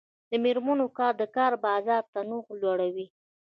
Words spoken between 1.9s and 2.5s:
تنوع